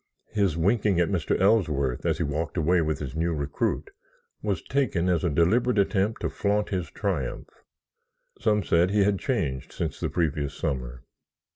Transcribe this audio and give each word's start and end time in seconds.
His 0.31 0.57
winking 0.57 0.99
at 0.99 1.11
Mr. 1.11 1.39
Ellsworth 1.39 2.07
as 2.07 2.17
he 2.17 2.23
walked 2.23 2.57
away 2.57 2.81
with 2.81 2.97
his 2.97 3.15
new 3.15 3.35
recruit 3.35 3.91
was 4.41 4.63
taken 4.63 5.07
as 5.07 5.23
a 5.23 5.29
deliberate 5.29 5.77
attempt 5.77 6.21
to 6.21 6.29
flaunt 6.31 6.69
his 6.69 6.89
triumph. 6.89 7.51
Some 8.39 8.63
said 8.63 8.89
he 8.89 9.03
had 9.03 9.19
changed 9.19 9.71
since 9.71 9.99
the 9.99 10.09
previous 10.09 10.55
summer. 10.55 11.03